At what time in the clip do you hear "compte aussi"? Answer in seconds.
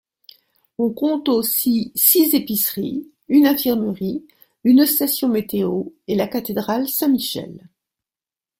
0.91-1.91